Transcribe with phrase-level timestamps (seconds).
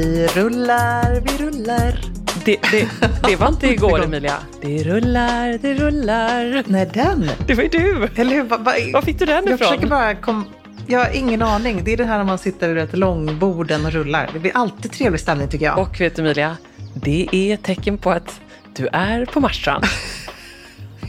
[0.00, 2.00] Vi rullar, vi rullar.
[2.44, 2.88] Det, det,
[3.28, 4.36] det var inte igår Emilia.
[4.62, 6.64] Det rullar, det rullar.
[6.66, 7.30] Nej, den.
[7.46, 8.08] Det var ju du.
[8.16, 8.42] Eller hur?
[8.42, 9.58] Va, va, Var fick du den jag ifrån?
[9.58, 10.44] försöker bara kom,
[10.86, 11.84] Jag har ingen aning.
[11.84, 14.30] Det är det här när man sitter vid ett långborden och rullar.
[14.32, 15.78] Det blir alltid trevlig stämning tycker jag.
[15.78, 16.56] Och vet du Emilia,
[16.94, 18.40] det är ett tecken på att
[18.76, 19.84] du är på Marstrand.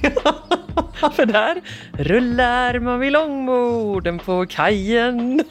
[1.15, 1.61] För där
[1.93, 5.43] rullar man vid långborden på kajen.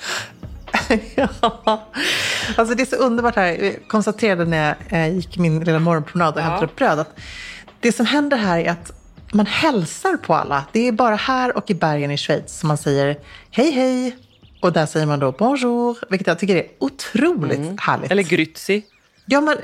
[1.14, 1.88] ja.
[2.56, 3.46] Alltså det är så underbart här.
[3.46, 6.44] Jag konstaterade när jag eh, gick min lilla morgonpromenad och Ja.
[6.44, 7.19] hämtade upp bröd att
[7.80, 8.92] det som händer här är att
[9.32, 10.64] man hälsar på alla.
[10.72, 13.16] Det är bara här och i bergen i Schweiz som man säger
[13.50, 14.16] hej hej.
[14.62, 18.10] Och där säger man då bonjour, vilket jag tycker är otroligt härligt.
[18.10, 18.82] Eller Grützi.
[19.27, 19.56] Gör man,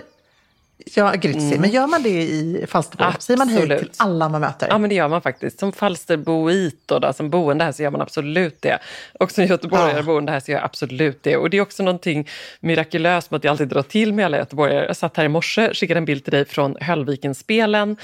[0.94, 3.04] ja, Grützi, men gör man det i Falsterbo?
[3.18, 3.78] Säger man hej Absolut.
[3.80, 4.68] till alla man möter?
[4.70, 5.58] Ja, men det gör man faktiskt.
[5.58, 8.78] Som Falsterboit och då, som boende här så gör man absolut det.
[9.20, 10.02] Och som göteborgare Ja.
[10.02, 11.36] boende här så gör jag absolut det.
[11.36, 12.28] Och det är också någonting
[12.60, 14.86] mirakulöst med att jag alltid drar till med alla göteborgare.
[14.86, 17.96] Jag satt här i morse, skickade en bild till dig från Höllviken-spelen.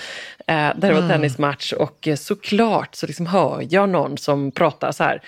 [0.47, 4.93] Eh, där det var tennismatch och eh, såklart så liksom hör jag någon som pratar
[4.93, 5.23] så här.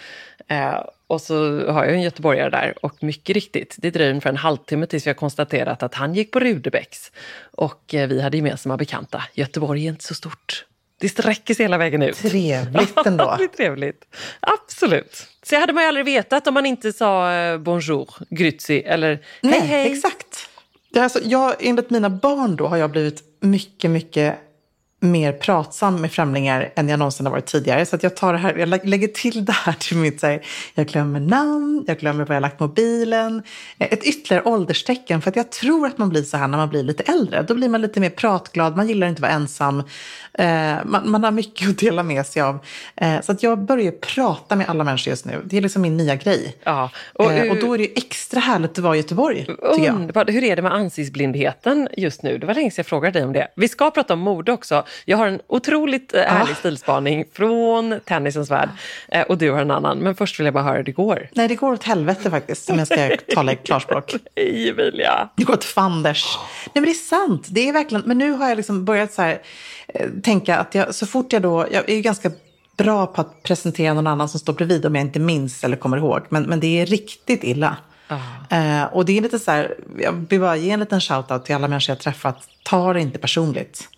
[0.49, 4.37] Eh, och så har jag en göteborgare där och mycket riktigt, det dröjer ungefär en
[4.37, 7.13] halvtimme tills vi har konstaterat att han gick på Rudebecks.
[7.53, 9.25] Och eh, vi hade gemensamma bekanta.
[9.35, 10.65] Göteborg är inte så stort.
[11.01, 12.17] Det sträcker sig hela vägen ut.
[12.17, 13.35] Trevligt ändå.
[13.39, 14.05] det är trevligt.
[14.41, 15.27] Absolut.
[15.43, 19.21] Så hade man ju aldrig vetat om man inte sa eh, bonjour, grüezi eller hej
[19.43, 19.93] Nej, hej.
[19.93, 20.49] exakt.
[20.91, 24.39] Det är alltså, jag, enligt mina barn då har jag blivit mycket, mycket
[25.05, 27.87] mer pratsam med främlingar än jag någonsin har varit tidigare.
[27.87, 30.27] Så att jag tar det här, jag lä- lägger till det här till mitt, så
[30.27, 30.43] här,
[30.75, 33.43] jag glömmer namn, jag glömmer var jag lagt mobilen.
[33.79, 36.69] Eh, Ett ytterligare ålderstecken, för att jag tror att man blir så här när man
[36.69, 37.43] blir lite äldre.
[37.43, 39.83] Då blir man lite mer pratglad, man gillar inte att vara ensam.
[40.39, 42.59] Eh, man, man har mycket att dela med sig av.
[42.97, 45.43] Eh, så att jag börjar prata med alla människor just nu.
[45.45, 46.57] Det är liksom min nya grej.
[46.65, 49.47] Ja, Och, eh, och då är det extra härligt att vara i Göteborg.
[49.93, 50.29] Underbart.
[50.31, 52.39] Hur är det med ansiktsblindheten just nu?
[52.39, 53.49] Det var länge sedan jag frågade dig om det.
[53.57, 54.85] Vi ska prata om mode också.
[55.05, 58.69] Jag har en otroligt eh, härlig stilspaning från tennisens värld
[59.09, 59.99] eh, och du har en annan.
[59.99, 61.29] Men först vill jag bara höra hur det går.
[61.33, 64.15] Nej, det går åt helvete faktiskt, om jag ska tala klarspråk.
[64.37, 65.29] Hej Emilia!
[65.37, 66.39] Det går åt fanders.
[66.67, 67.47] Nej, men det är sant.
[67.51, 69.43] Det är verkligen, men nu har jag liksom börjat så här,
[69.89, 72.31] eh, tänka att jag, så fort jag då, jag är ju ganska
[72.77, 75.97] bra på att presentera någon annan som står bredvid om jag inte minns eller kommer
[75.97, 76.23] ihåg.
[76.29, 77.77] Men, men det är riktigt illa.
[78.51, 81.55] Eh, och det är lite så här, jag vill bara ge en liten shout-out till
[81.55, 82.49] alla människor jag träffat.
[82.63, 83.89] Ta det inte personligt.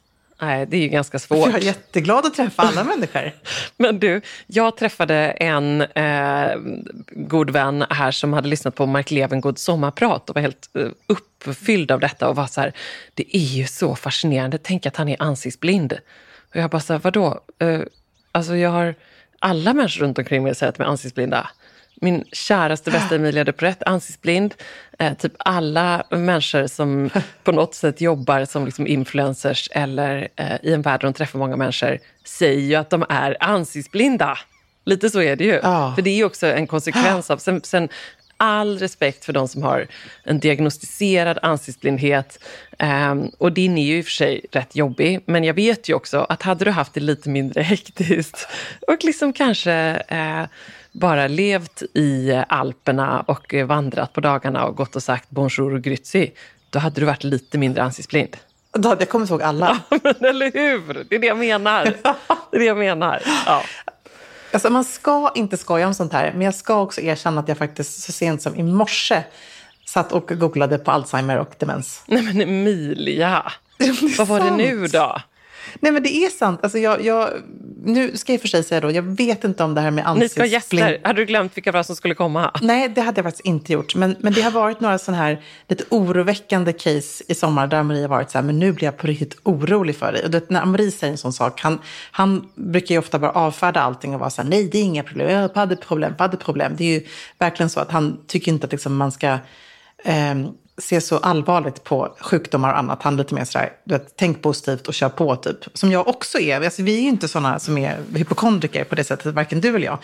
[0.40, 1.46] Nej, det är ju ganska svårt.
[1.46, 3.32] jag är jätteglad att träffa alla människor.
[3.76, 6.56] Men du, jag träffade en eh,
[7.10, 11.90] god vän här som hade lyssnat på Mark Levengoods sommarprat och var helt eh, uppfylld
[11.90, 12.72] av detta och var så här,
[13.14, 15.92] det är ju så fascinerande, tänk att han är ansiktsblind.
[16.50, 17.40] Och jag bara så här, vadå?
[17.58, 17.80] Eh,
[18.32, 18.94] alltså jag har
[19.38, 21.50] alla människor runt omkring mig säger att de är ansiktsblinda.
[22.00, 24.54] Min käraste bästa Emilia de Porrett, ansiktsblind.
[24.98, 27.10] Eh, typ alla människor som
[27.44, 31.38] på något sätt jobbar som liksom influencers eller eh, i en värld där de träffar
[31.38, 34.38] många människor säger ju att de är ansiktsblinda.
[34.84, 35.60] Lite så är det ju.
[35.62, 35.92] Ja.
[35.94, 37.38] För det är ju också en konsekvens av...
[37.38, 37.88] Sen, sen
[38.36, 39.86] all respekt för de som har
[40.24, 42.38] en diagnostiserad ansiktsblindhet.
[42.78, 45.94] Ehm, och din är ju i och för sig rätt jobbig, men jag vet ju
[45.94, 48.48] också att hade du haft det lite mindre hektiskt
[48.88, 49.72] och liksom kanske
[50.08, 50.44] eh,
[51.00, 56.30] bara levt i Alperna och vandrat på dagarna och gått och sagt bonjour och grüezi,
[56.70, 58.36] då hade du varit lite mindre ansiktsblind.
[58.72, 59.78] Då hade jag kommit ihåg alla.
[60.02, 61.06] Men eller hur?
[61.08, 61.84] Det är det jag menar.
[62.50, 63.22] Det är det jag menar.
[63.46, 63.62] Ja.
[64.52, 67.58] Alltså man ska inte skoja om sånt här, men jag ska också erkänna att jag
[67.58, 69.22] faktiskt så sent som i morse
[69.86, 72.02] satt och googlade på Alzheimer och demens.
[72.06, 74.58] Nej men Emilia, Det vad var det sant.
[74.58, 75.20] nu då?
[75.80, 76.60] Nej men det är sant.
[76.62, 77.30] Alltså jag, jag,
[77.84, 80.28] nu ska jag för sig säga då, jag vet inte om det här med Ni
[80.28, 81.00] ska ha gäster.
[81.04, 82.50] Hade du glömt vilka det var som skulle komma?
[82.62, 83.94] Nej, det hade jag faktiskt inte gjort.
[83.94, 88.02] Men, men det har varit några sådana här lite oroväckande case i sommar där Maria
[88.02, 90.24] har varit så här, men nu blir jag på riktigt orolig för dig.
[90.24, 91.78] Och du vet, när Marie säger en sån sak, han,
[92.10, 95.02] han brukar ju ofta bara avfärda allting och vara så här, nej det är inga
[95.02, 96.72] problem, jag har problem, problem.
[96.76, 97.06] Det är ju
[97.38, 99.38] verkligen så att han tycker inte att liksom, man ska
[100.04, 103.02] ehm, ser så allvarligt på sjukdomar och annat.
[103.02, 105.56] Han är lite mer sådär, du vet, tänk positivt och kör på typ.
[105.74, 106.60] Som jag också är.
[106.60, 109.86] Alltså, vi är ju inte sådana som är hypokondriker på det sättet, varken du eller
[109.86, 109.98] jag.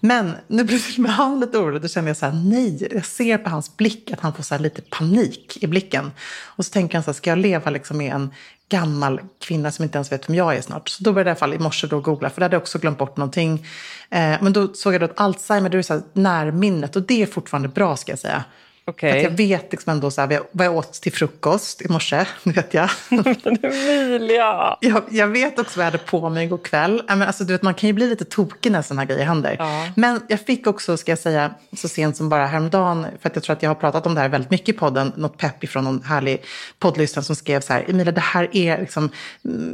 [0.00, 1.82] Men nu blir till och med han lite orolig.
[1.82, 4.54] Då känner jag så här, nej, jag ser på hans blick att han får så
[4.54, 6.12] här lite panik i blicken.
[6.44, 8.30] Och så tänker han så här, ska jag leva liksom med en
[8.68, 10.88] gammal kvinna som inte ens vet vem jag är snart.
[10.88, 12.62] Så då började jag i alla fall i morse då googla, för det hade jag
[12.62, 13.66] också glömt bort någonting.
[14.10, 17.22] Eh, men då såg jag då att Alzheimer, det är så här närminnet och det
[17.22, 18.44] är fortfarande bra ska jag säga.
[18.88, 19.10] Okej.
[19.10, 22.24] För att jag vet liksom ändå så här, vad jag åt till frukost i morse,
[22.44, 22.90] det vet jag.
[23.10, 24.76] Emilia!
[24.80, 25.02] jag.
[25.10, 27.02] Jag vet också vad jag hade på mig igår kväll.
[27.08, 29.56] Men alltså, du vet, man kan ju bli lite tokig när sådana här grejer händer.
[29.58, 29.88] Ja.
[29.96, 33.44] Men jag fick också, ska jag säga, så sent som bara häromdagen, för att jag
[33.44, 35.84] tror att jag har pratat om det här väldigt mycket i podden, något pepp ifrån
[35.84, 36.44] någon härlig
[36.78, 39.10] poddlyssnare som skrev så här, Emilia, det här är liksom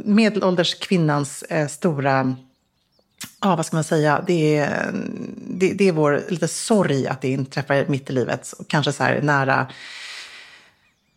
[0.03, 2.35] medelålders kvinnans eh, stora
[3.41, 4.23] Ja, vad ska man säga?
[4.27, 4.91] Det är,
[5.47, 8.53] det, det är vår lite sorg att det inträffar mitt i livet.
[8.59, 9.67] Och kanske så här nära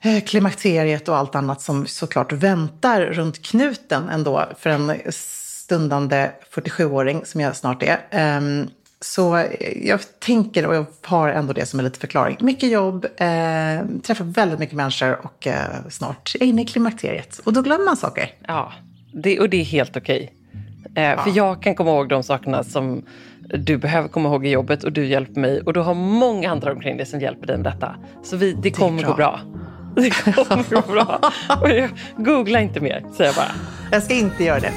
[0.04, 7.24] eh, klimakteriet och allt annat som såklart väntar runt knuten ändå för en stundande 47-åring
[7.24, 8.06] som jag snart är.
[8.10, 8.68] Ehm,
[9.00, 9.44] så
[9.76, 12.36] jag tänker, och jag har ändå det som en liten förklaring.
[12.40, 17.40] Mycket jobb, eh, träffar väldigt mycket människor och eh, snart är jag inne i klimakteriet.
[17.44, 18.34] Och då glömmer man saker.
[18.46, 18.72] Ja,
[19.12, 20.32] det, och det är helt okej.
[20.98, 23.02] Eh, För jag kan komma ihåg de sakerna som
[23.40, 25.60] du behöver komma ihåg i jobbet och du hjälper mig.
[25.60, 27.94] Och du har många andra omkring dig som hjälper dig med detta.
[28.22, 29.10] Så vi, det kommer bra.
[29.10, 29.40] gå bra.
[29.96, 31.20] Det kommer gå bra.
[31.62, 33.52] Och jag, googla inte mer, säger jag bara.
[33.92, 34.72] Jag ska inte göra det.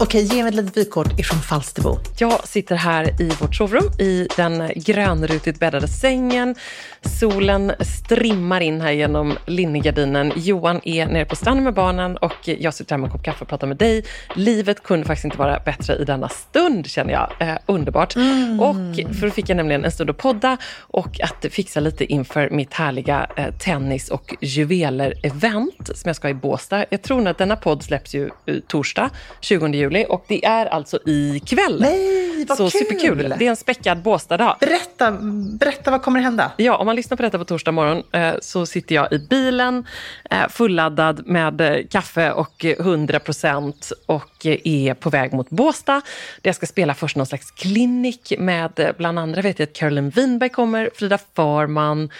[0.00, 1.98] Okej, ge mig ett litet vykort ifrån Falsterbo.
[2.18, 6.54] Jag sitter här i vårt sovrum i den grönrutigt bäddade sängen.
[7.20, 10.32] Solen strimmar in här genom linnegardinen.
[10.36, 13.44] Johan är nere på stranden med barnen och jag sitter här med en kopp kaffe
[13.44, 14.04] och pratar med dig.
[14.34, 17.32] Livet kunde faktiskt inte vara bättre i denna stund känner jag.
[17.38, 18.16] Eh, underbart.
[18.60, 22.50] Och för då fick jag nämligen en stund att podda och att fixa lite inför
[22.50, 26.84] mitt härliga eh, tennis och juveler-event som jag ska ha i Båstad.
[26.90, 29.10] Jag tror att denna podd släpps ju eh, torsdag
[29.40, 31.80] 20 juli och det är alltså ikväll.
[31.80, 32.80] Nej, vad Så kul!
[32.80, 33.34] superkul.
[33.38, 34.56] Det är en späckad Båstad-dag.
[34.60, 35.10] Berätta,
[35.60, 36.52] berätta, vad kommer hända?
[36.56, 39.86] Ja, om man lyssnar på detta på torsdag morgon eh, så sitter jag i bilen
[40.30, 46.00] eh, fulladdad med eh, kaffe och eh, 100 procent och är på väg mot Båstad.
[46.42, 50.50] Jag ska spela först någon slags klinik med bland andra vet jag att Caroline Winberg
[50.50, 52.10] kommer, Frida Farman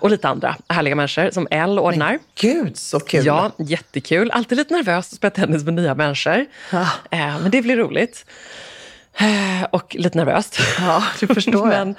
[0.00, 2.18] och lite andra härliga människor som Elle ordnar.
[2.40, 3.26] Gud, så kul!
[3.26, 4.30] Ja, jättekul.
[4.30, 6.46] Alltid lite nervös att spela tennis med nya människor.
[6.72, 6.88] Ja.
[7.10, 8.26] Eh, men det blir roligt.
[9.18, 10.58] Eh, och lite nervöst.
[10.78, 11.68] Ja, det förstår jag.
[11.86, 11.94] men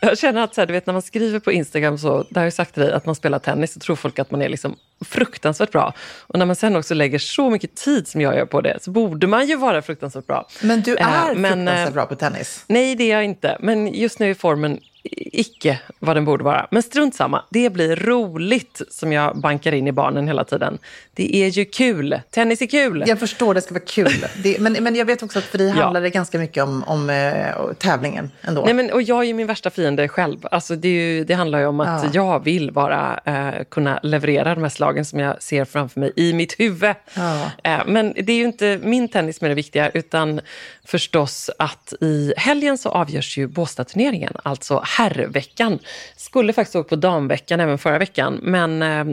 [0.00, 2.46] jag känner att så här, du vet, när man skriver på Instagram, så, där har
[2.46, 4.76] jag sagt till dig att man spelar tennis, så tror folk att man är liksom
[5.04, 5.94] fruktansvärt bra.
[6.20, 8.90] Och när man sen också lägger så mycket tid som jag gör på det, så
[8.90, 10.48] borde man ju vara fruktansvärt bra.
[10.62, 12.64] Men du Eh, är men, eh, fruktansvärt bra på tennis.
[12.66, 13.56] Nej, det är jag inte.
[13.60, 14.80] Men just nu är formen
[15.14, 16.66] icke vad den borde vara.
[16.70, 17.44] Men strunt samma.
[17.50, 20.78] Det blir roligt som jag bankar in i barnen hela tiden.
[21.14, 22.20] Det är ju kul.
[22.30, 23.04] Tennis är kul.
[23.06, 24.26] Jag förstår, det ska vara kul.
[24.42, 27.10] Det, men, men jag vet också att för dig handlar det ganska mycket om, om
[27.10, 28.64] eh, tävlingen ändå.
[28.64, 30.38] Nej, men, och jag är ju min värsta fiende själv.
[30.50, 32.10] Alltså, det, är ju, det handlar ju om att Ja.
[32.12, 36.32] jag vill vara, eh, kunna leverera de här slagen som jag ser framför mig i
[36.32, 36.94] mitt huvud.
[37.14, 37.50] Ja.
[37.64, 40.40] Eh, men det är ju inte min tennis som är det viktiga, utan
[40.84, 45.78] förstås att i helgen så avgörs ju Båstadturneringen, alltså herrveckan.
[46.16, 49.04] Skulle faktiskt åka på damveckan även förra veckan, men eh,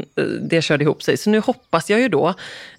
[0.42, 1.18] det körde ihop sig.
[1.18, 2.34] Så nu hoppas jag ju då,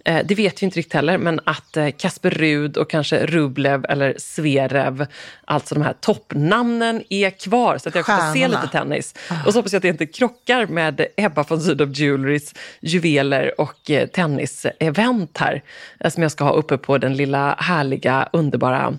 [0.04, 4.14] det vet vi inte riktigt heller, men att eh, Kasper Rud och kanske Rublev eller
[4.18, 5.06] Zverev,
[5.44, 9.14] alltså de här toppnamnen, är kvar så att jag kan se lite tennis.
[9.46, 13.90] Och så hoppas jag att det inte krockar med Ebba von Sydow Jewelrys juveler och
[13.90, 15.62] eh, tennisevent här.
[16.00, 18.98] eh, Som jag ska ha uppe på den lilla härliga, underbara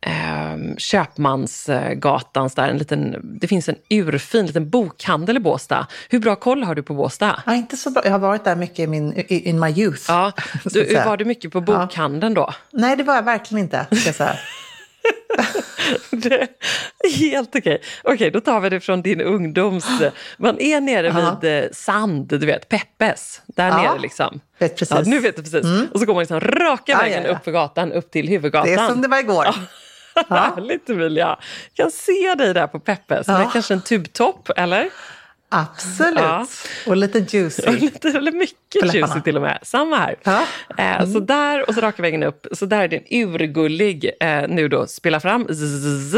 [0.00, 2.68] eh, Köpmansgatans där.
[2.68, 5.86] En liten, det finns en urfin liten bokhandel i Båstad.
[6.08, 7.42] Hur bra koll har du på Båstad?
[7.46, 8.02] Ja, inte så bra.
[8.04, 10.04] Jag har varit där mycket i min, in my youth.
[10.08, 10.32] Ja,
[10.64, 12.54] du, var du mycket på bokhandeln då?
[12.72, 13.86] Nej, det var jag verkligen inte.
[14.00, 14.36] Ska säga.
[16.10, 16.34] Det
[17.04, 17.82] är helt okej.
[18.04, 19.86] Okej, då tar vi det från din ungdoms...
[20.38, 21.38] Man är nere Ja.
[21.42, 23.40] vid eh, Sand, du vet, Peppes.
[23.46, 24.40] Där Ja, nere liksom.
[24.58, 24.92] vet precis.
[24.92, 25.04] Mm.
[25.04, 25.66] Ja, nu vet du precis.
[25.92, 27.36] Och så går man liksom raka Ja, vägen ja, ja.
[27.36, 28.68] upp för gatan, upp till huvudgatan.
[28.68, 29.46] Det är som det var igår.
[30.28, 31.36] Härligt Emilia.
[31.74, 33.28] Jag kan se dig där på Peppes.
[33.28, 33.38] Ja.
[33.38, 34.88] Med kanske en tubtopp, eller?
[35.48, 36.20] Absolut.
[36.20, 36.46] Ja.
[36.86, 37.70] Och lite juicy.
[37.80, 39.58] Lite, eller mycket juicy till och med.
[39.62, 40.16] Samma här.
[40.22, 40.42] Ja.
[40.78, 42.46] Eh, Så där och så raka vägen upp.
[42.52, 43.04] Så där är det en
[43.34, 46.16] urgullig, eh, nu då, spela fram, zzz,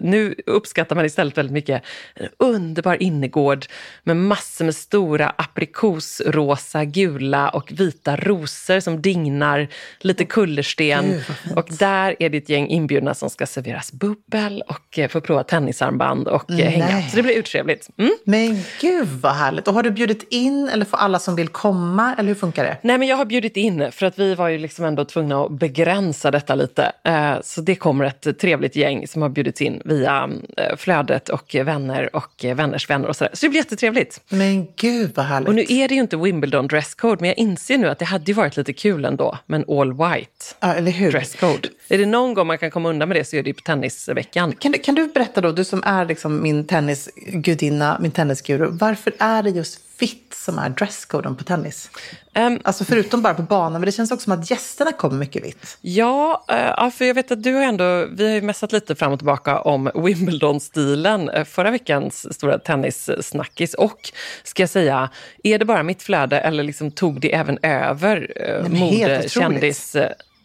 [0.00, 1.82] nu uppskattar man istället väldigt mycket
[2.14, 3.66] en underbar innergård
[4.02, 9.68] med massor med stora aprikosrosa, gula och vita rosor som dignar,
[10.00, 11.04] lite kullersten.
[11.04, 15.20] Gud, och där är det ett gäng inbjudna som ska serveras bubbel och eh, få
[15.20, 17.02] prova tennisarmband och eh, hänga.
[17.02, 17.88] Så det blir urtrevligt.
[17.96, 18.12] Mm.
[18.24, 19.68] Men gud vad härligt.
[19.68, 22.14] Och har du bjudit in eller får alla som vill komma?
[22.18, 22.76] Eller hur funkar det?
[22.82, 25.52] Nej, men jag har bjudit in, för att vi var ju liksom ändå tvungna att
[25.52, 26.92] begränsa detta lite.
[27.04, 31.54] Eh, Så det kommer ett trevligt gäng som har bjudits in via eh, flödet och
[31.64, 33.30] vänner och eh, vänners vänner och sådär.
[33.34, 34.20] Så det blir jättetrevligt.
[34.28, 35.48] Men gud vad härligt.
[35.48, 38.24] Och nu är det ju inte Wimbledon dresscode, men jag inser nu att det hade
[38.24, 41.12] ju varit lite kul ändå med en all white ja, eller hur?
[41.12, 41.68] dresscode.
[41.88, 43.62] Är det någon gång man kan komma undan med det så är det ju på
[43.62, 44.52] tennisveckan.
[44.52, 49.12] Kan du, kan du berätta då, du som är liksom min tennisgudinna, min tennisguru, varför
[49.18, 51.90] är det just vitt som är dresscoden på tennis?
[52.34, 55.44] Ehm, Alltså förutom bara på banan, men det känns också som att gästerna kommer mycket
[55.44, 55.78] vitt.
[55.80, 59.12] Ja, ja, för jag vet att du har ändå, vi har ju messat lite fram
[59.12, 63.74] och tillbaka om Wimbledon-stilen, eh, förra veckans stora tennissnackis.
[63.74, 64.12] Och,
[64.44, 65.10] ska jag säga,
[65.42, 69.96] är det bara mitt flöde eller liksom tog det även över helt mode, kändis...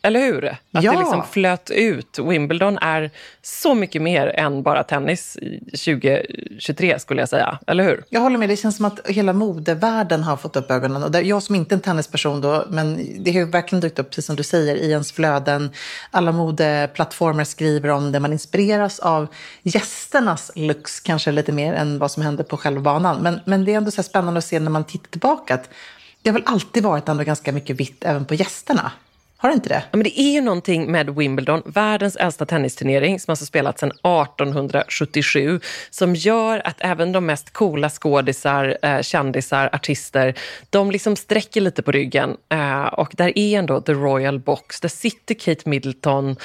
[0.05, 0.45] Eller hur?
[0.45, 0.91] Att Ja.
[0.91, 2.19] det liksom flöt ut.
[2.19, 7.59] Wimbledon är så mycket mer än bara tennis i 2023, skulle jag säga.
[7.67, 8.03] Eller hur?
[8.09, 11.03] Jag håller med, det känns som att hela modevärlden har fått upp ögonen.
[11.03, 13.99] Och där, jag som inte är en tennisperson då, men det har ju verkligen dykt
[13.99, 15.71] upp, precis som du säger, i ens flöden.
[16.11, 19.27] Alla modeplattformar skriver om det, man inspireras av
[19.63, 23.21] gästernas looks kanske lite mer än vad som händer på själva banan.
[23.21, 25.69] Men, men det är ändå så spännande att se när man tittar tillbaka att
[26.21, 28.91] det har väl alltid varit ändå ganska mycket vitt även på gästerna.
[29.43, 29.83] Har det inte det?
[29.91, 33.91] Ja, men det är ju någonting med Wimbledon, världens äldsta tennisturnering som alltså spelats sedan
[33.91, 35.59] 1877,
[35.89, 40.33] som gör att även de mest coola skådisar, eh, kändisar, artister,
[40.69, 42.37] de liksom sträcker lite på ryggen.
[42.49, 46.35] Eh, och där är ändå The Royal Box, där sitter Kate Middleton,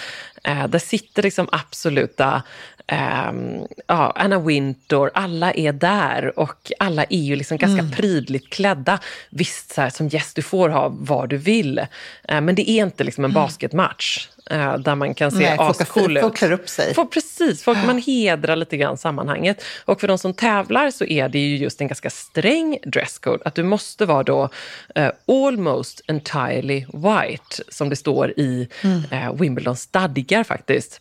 [0.44, 2.42] eh, där sitter liksom absoluta
[2.86, 8.98] ehm, ja, Anna Wintour, alla är där och alla är ju liksom ganska prydligt klädda.
[9.30, 12.84] Visst, så här, som gäst, du får ha vad du vill, eh, men det är
[12.84, 14.28] inte liksom en basketmatch.
[14.28, 16.22] eh, där man kan se ascool ut.
[16.22, 16.94] folk klär upp sig.
[16.94, 19.64] Folk, precis, folk, man hedrar lite grann sammanhanget.
[19.84, 23.42] Och för de som tävlar så är det ju just en ganska sträng dresscode.
[23.44, 24.48] Att du måste vara då
[24.94, 28.68] eh, almost entirely white, som det står i
[29.10, 31.00] eh, Wimbledons stadgar faktiskt.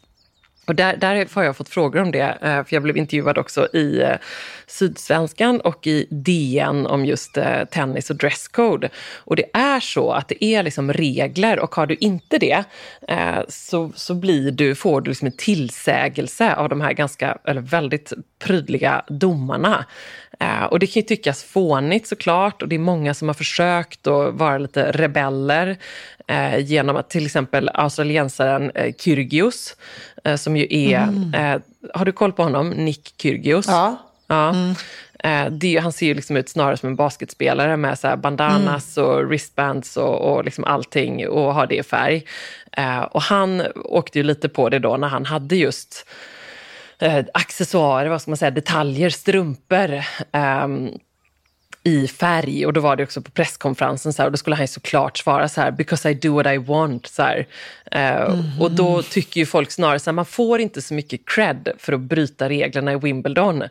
[0.67, 3.67] Och där, där har jag fått frågor om det, eh, för jag blev intervjuad också
[3.74, 4.15] i eh,
[4.67, 8.89] Sydsvenskan och i DN om just eh, tennis och dresscode.
[9.17, 12.63] Och det är så att det är liksom regler och har du inte det
[13.47, 18.13] så, så blir du, får du liksom en tillsägelse av de här ganska, eller väldigt
[18.39, 19.86] prydliga domarna.
[20.39, 24.08] Eh, och det kan ju tyckas fånigt såklart och det är många som har försökt
[24.08, 25.77] att vara lite rebeller
[26.27, 29.75] eh, genom att till exempel australiensaren eh, Kyrgios,
[30.24, 31.01] eh, som ju är,
[31.36, 31.62] eh,
[31.94, 33.65] har du koll på honom, Nick Kyrgios?
[33.67, 33.98] Ja.
[34.27, 34.56] Ja.
[35.20, 39.27] Eh, det, han ser ju liksom ut snarare som en basketspelare med så bandanas och
[39.27, 42.25] wristbands och, och liksom allting och har det i färg.
[43.12, 46.06] Och han åkte ju lite på det då när han hade just
[47.01, 50.01] eh, accessoarer, vad ska man säga, detaljer, strumpor.
[50.32, 50.92] ehm,
[51.88, 54.63] i färg och då var det också på presskonferensen så här, och då skulle han
[54.63, 57.08] ju såklart svara så här “because I do what I want”.
[57.08, 57.48] Så här.
[57.91, 61.70] Eh, Och då tycker ju folk snarare så här, man får inte så mycket cred
[61.77, 63.63] för att bryta reglerna i Wimbledon.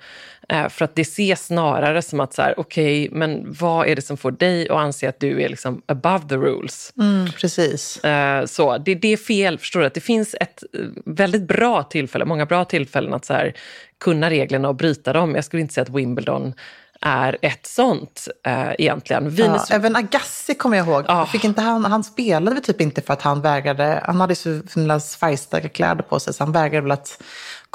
[0.49, 4.03] Eh, för att det ses snarare som att så här, okej, men vad är det
[4.03, 6.93] som får dig att anse att du är liksom above the rules?
[6.99, 8.05] Mm, precis.
[8.05, 9.87] Eh, Så det, det är fel, förstår du?
[9.87, 10.63] Att det finns ett
[11.05, 13.53] väldigt bra tillfälle, många bra tillfällen att så här,
[14.01, 15.35] kunna reglerna och bryta dem.
[15.35, 16.55] Jag skulle inte säga att Wimbledon
[17.01, 19.25] är ett sånt eh, egentligen.
[19.25, 21.05] Ja, Venus, även Agassi kommer jag ihåg.
[21.09, 21.27] Ah.
[21.27, 24.03] Fick inte han, han spelade väl typ inte för att han vägrade.
[24.05, 27.23] Han hade så himla färgstarka kläder på sig så han vägrade väl att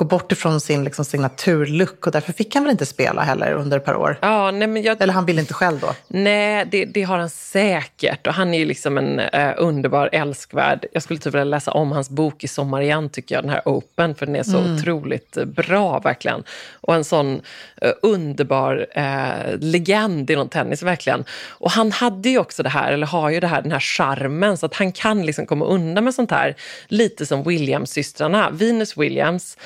[0.01, 3.77] gå bort ifrån sin liksom, signaturlook och därför fick han väl inte spela heller under
[3.77, 4.17] ett par år.
[4.22, 5.96] ja, nej, men jag, Eller han ville inte själv då.
[6.08, 8.27] Nej, det, det har han säkert.
[8.27, 10.86] Och han är ju liksom en eh, underbar älskvärd.
[10.91, 13.62] Jag skulle typ vilja läsa om hans bok i sommar igen, tycker jag, den här
[13.65, 16.43] Open, för den är så otroligt eh, bra, verkligen.
[16.74, 17.41] Och en sån
[17.81, 21.24] eh, underbar eh, legend inom tennis, verkligen.
[21.50, 24.58] Och han hade ju också det här, eller har ju det här, den här charmen,
[24.58, 26.55] så att han kan liksom komma undan med sånt här.
[26.88, 28.50] Lite som Williams-systrarna.
[28.51, 29.58] Venus Williams,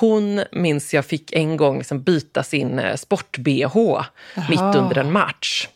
[0.00, 4.04] hon minns jag fick en gång liksom byta sin eh, sport-bh
[4.48, 5.68] mitt under en match.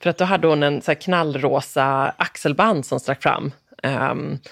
[0.00, 3.52] För att då hade hon en så knallrosa axelband som stack fram.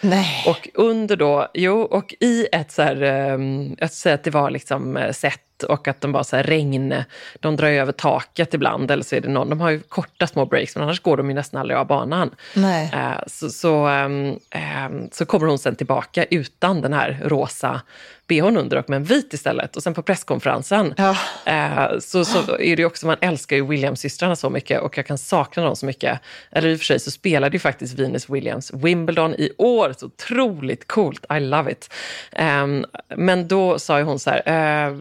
[0.00, 0.44] Nej.
[0.46, 4.50] och under då, jo, och i ett så här, um, jag säger att det var
[4.50, 6.94] liksom eh, set natt och att de bara så här regn,
[7.40, 10.46] de drar över taket ibland eller så är det någon, de har ju korta små
[10.46, 12.34] breaks men annars går de ju nästan aldrig av banan.
[12.54, 12.90] Nej.
[12.94, 17.80] Eh, så, så, ehm, ehm, så kommer hon sen tillbaka utan den här rosa
[18.28, 19.76] bhn under och med en vit istället.
[19.76, 21.16] Och sen på presskonferensen Ja.
[21.44, 25.18] eh, så, så är det också, man älskar ju Williams-systrarna så mycket och jag kan
[25.18, 26.20] sakna dem så mycket.
[26.50, 30.06] Eller i och för sig så spelade ju faktiskt Venus Williams Wimbledon i år, så
[30.06, 31.92] otroligt coolt, I love it.
[32.32, 32.84] Ehm,
[33.16, 34.96] men då sa ju hon så här, eh,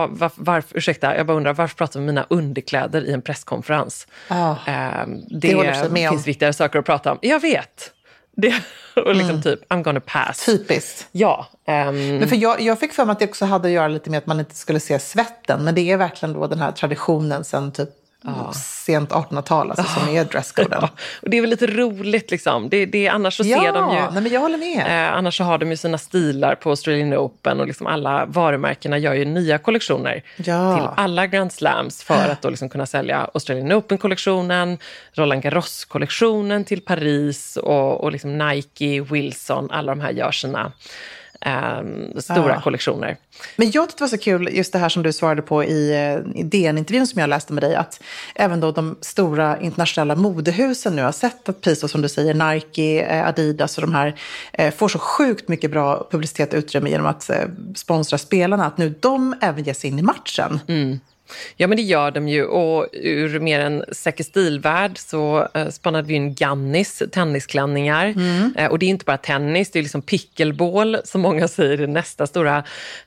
[0.00, 3.22] ja, varför, varför, ursäkta, jag bara undrar varför pratar vi om mina underkläder i en
[3.22, 4.06] presskonferens?
[4.28, 4.56] Ja.
[4.66, 6.14] Ehm, Det det med om.
[6.16, 7.18] finns viktigare saker att prata om.
[7.22, 7.92] Jag vet.
[8.36, 8.54] Det,
[9.06, 10.44] och liksom typ, I'm gonna pass.
[10.46, 11.08] Typiskt.
[11.12, 11.46] Ja.
[11.66, 14.10] ehm, Men för jag, jag fick för mig att det också hade att göra lite
[14.10, 15.64] med att man inte skulle se svetten.
[15.64, 17.88] Men det är verkligen då den här traditionen sen typ
[18.54, 20.78] sent 1800-tal alltså, som är dresscoden.
[20.82, 20.88] ja,
[21.22, 22.68] och det är väl lite roligt liksom.
[22.68, 24.00] Det, det, annars så Ja, ser de ju...
[24.12, 25.06] nej, men jag håller med.
[25.08, 28.98] Eh, annars så har de ju sina stilar på Australian Open och liksom alla varumärkena
[28.98, 30.76] gör ju nya kollektioner Ja.
[30.76, 34.78] till alla Grand Slams för att då liksom kunna sälja Australian Open-kollektionen,
[35.12, 40.72] Roland Garros-kollektionen till Paris och, och liksom Nike, Wilson, alla de här gör sina
[41.40, 42.60] ehm, stora Ja.
[42.60, 43.16] kollektioner.
[43.56, 45.90] Men jag tyckte det var så kul, just det här som du svarade på i,
[45.92, 48.02] eh, i DN-intervjun som jag läste med dig, att
[48.34, 53.02] även då de stora internationella modehusen nu har sett att priser som du säger, Nike,
[53.06, 54.14] eh, Adidas och de här
[54.52, 57.30] eh, får så sjukt mycket bra publicitet och utrymme genom att
[57.74, 60.60] sponsra spelarna, att nu de även ger sig in i matchen.
[61.56, 62.44] Ja, men det gör de ju.
[62.44, 68.14] Och ur mer en säker stilvärld så eh, spannade vi in Gannis tennisklänningar.
[68.56, 71.86] Eh, och det är inte bara tennis, det är liksom pickleball som många säger är
[71.86, 72.64] nästa stora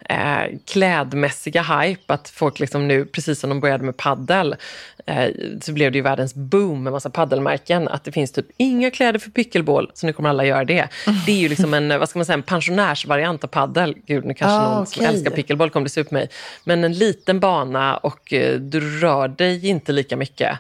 [0.10, 2.14] eh, klädmässiga hype.
[2.14, 4.56] Att folk liksom nu, precis som de började med paddel,
[5.06, 5.30] eh,
[5.62, 7.88] så blev det ju världens boom med massa paddelmärken.
[7.88, 10.88] Att det finns typ inga kläder för pickleball, så nu kommer alla göra det.
[11.26, 13.96] Det är ju liksom en, vad ska man säga, en pensionärsvariant av paddel.
[14.06, 15.16] Gud, nu kanske Ah, någon som okej.
[15.16, 16.30] älskar pickleball kommer bli sur på mig.
[16.64, 20.58] Men en liten bana och eh, du rör dig inte lika mycket.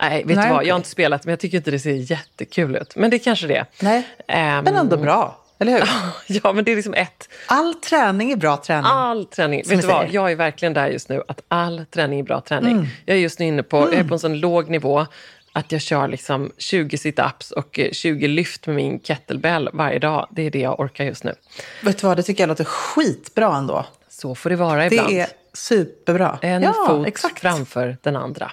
[0.00, 0.66] Nej, vet Nej, du vad?
[0.66, 2.96] Jag har inte spelat, men jag tycker inte det ser jättekul ut.
[2.96, 3.66] Men det kanske det är.
[3.80, 5.88] Nej, Ehm, men ändå bra, eller hur?
[6.42, 7.28] Ja, men det är liksom ett.
[7.46, 8.90] All träning är bra träning.
[8.90, 9.64] All träning.
[9.64, 10.00] Som vet du vad?
[10.00, 10.14] säger.
[10.14, 12.72] Jag är verkligen där just nu, att all träning är bra träning.
[12.72, 12.86] Mm.
[13.06, 15.06] Jag är just nu inne på, jag är på en sån låg nivå
[15.52, 20.28] att jag kör liksom 20 sit-ups och eh, 20 lyft med min kettlebell varje dag.
[20.30, 21.34] Det är det jag orkar just nu.
[21.82, 23.86] Vet du vad, det tycker jag låter skitbra ändå.
[24.08, 25.08] Så får det vara ibland.
[25.08, 26.38] Det är superbra.
[26.42, 27.40] En ja, fot exakt.
[27.40, 28.52] framför den andra.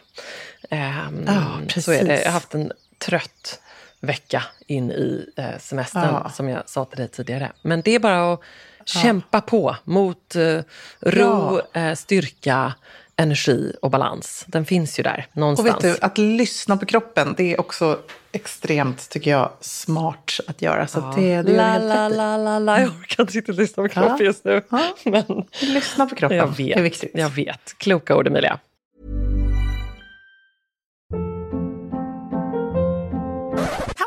[0.70, 1.44] Ehm, Ja,
[1.82, 2.06] så är det.
[2.06, 2.08] precis.
[2.10, 3.60] Jag har haft en trött
[4.00, 6.30] vecka in i eh, semestern, Ja.
[6.30, 7.52] som jag sa till dig tidigare.
[7.62, 8.40] Men det är bara att
[8.86, 10.60] kämpa på mot eh,
[11.00, 12.74] ro, eh, styrka,
[13.18, 14.44] energi och balans.
[14.48, 15.84] Den finns ju där Och någonstans.
[15.84, 18.00] vet du, att lyssna på kroppen, det är också
[18.32, 20.88] extremt, tycker jag, smart att göra.
[20.88, 22.80] Så att det, det la, la, la, la, la.
[22.80, 24.26] Jag orkar inte riktigt lyssna på kroppen Ja.
[24.26, 24.62] just nu.
[24.70, 24.96] Ja.
[25.12, 27.12] Men Lyssna på kroppen, jag det är vet, viktigt.
[27.14, 27.74] jag vet.
[27.78, 28.60] Kloka ord, Emilia.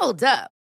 [0.00, 0.57] Hold up.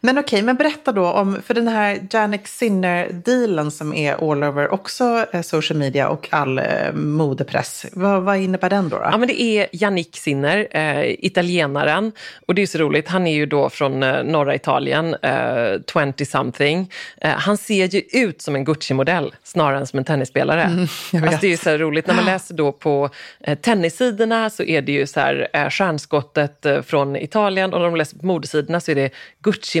[0.00, 4.72] Men okej, men berätta då om, för den här Janik Sinner-dealen som är all over
[4.72, 7.86] också eh, social media och all eh, modepress.
[7.92, 8.96] Vad, vad innebär den då?
[8.96, 9.02] då?
[9.04, 12.12] Ja, men det är Yannick Sinner, eh, italienaren.
[12.46, 16.86] Och det är så roligt, han är ju då från eh, norra Italien, eh, 20-something.
[17.20, 20.62] Eh, han ser ju ut som en Gucci-modell snarare än som en tennisspelare.
[20.62, 20.80] Mm,
[21.24, 24.82] alltså, det är ju så roligt, när man läser då på eh, tennissidorna så är
[24.82, 28.94] det ju så här stjärnskottet från Italien och när de läser på modesidorna så är
[28.94, 29.10] det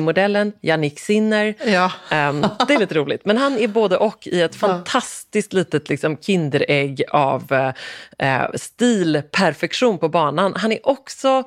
[0.08, 1.54] Gucci-modellen, Yannick Sinner.
[1.66, 1.92] Ja.
[2.10, 3.24] Ehm, det är lite roligt.
[3.24, 7.72] Men han är både och i ett fantastiskt litet liksom, kinderägg av
[8.18, 10.54] eh, stilperfektion på banan.
[10.56, 11.44] Han är också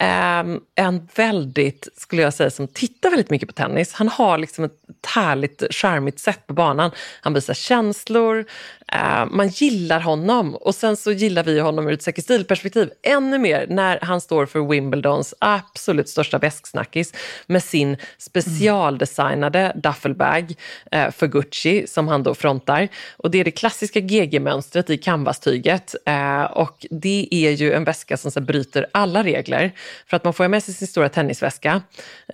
[0.00, 3.92] Ehm, en väldigt, skulle jag säga, som tittar väldigt mycket på tennis.
[3.92, 4.72] Han har liksom ett
[5.06, 6.90] härligt, charmigt sätt på banan.
[7.20, 8.44] Han visar känslor,
[8.92, 13.66] eh, man gillar honom och sen så gillar vi honom ur ett säker ännu mer
[13.68, 17.14] när han står för Wimbledons absolut största väsksnackis
[17.46, 20.54] med sin specialdesignade duffelbag
[20.90, 22.88] eh, för Gucci som han då frontar.
[23.16, 28.16] Och det är det klassiska GG-mönstret i canvastyget eh, och det är ju en väska
[28.16, 29.72] som så bryter alla regler.
[30.06, 31.82] För att man får ju med sig sin stora tennisväska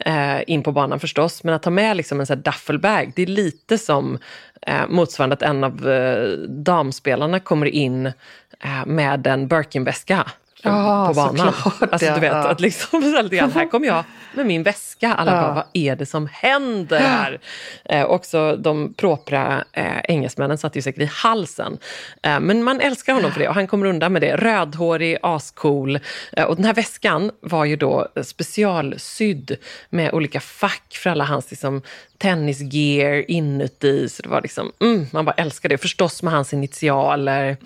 [0.01, 3.23] eh, in på banan förstås, men att ta med liksom en sån här duffelbag, det
[3.23, 4.19] är lite som
[4.67, 10.31] eh, motsvarande att en av eh, damspelarna kommer in eh, med en Birkin-väska.
[10.65, 11.53] Ja, på banan.
[11.63, 12.49] såklart, Alltså, du vet, Ja.
[12.49, 13.03] att liksom,
[13.55, 15.15] här kommer jag med min väska.
[15.15, 15.43] Alla Ja.
[15.43, 17.41] bara, vad är det som händer här?
[17.85, 21.79] Eh, också de propra eh, engelsmännen satt ju säkert i halsen.
[22.23, 24.37] Eh, men man älskar honom för det och han kommer undan med det.
[24.37, 25.99] Rödhårig, ascool.
[26.33, 29.57] Eh, och den här väskan var ju då specialsydd
[29.91, 31.83] med olika fack för alla hans liksom,
[32.19, 34.09] tennisgear inuti.
[34.09, 35.79] Så det var liksom, mm, man bara älskar det.
[35.79, 37.57] Förstås med hans initialer.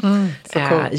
[0.52, 0.90] så eh,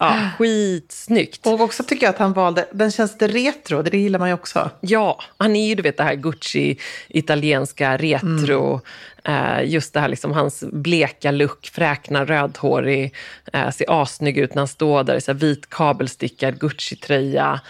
[0.00, 1.46] Ja, skitsnyggt.
[1.46, 4.34] Och också tycker jag att han valde, den känns lite retro, det gillar man ju
[4.34, 4.70] också.
[4.80, 6.78] Ja, han är ju du vet det här Gucci,
[7.08, 8.74] italienska retro.
[8.74, 8.80] Eh,
[9.64, 13.14] just det här liksom hans bleka look, fräkna, rödhårig,
[13.52, 17.60] eh, ser assnygg ut när han står där i så vit kabelstickad Gucci-tröja.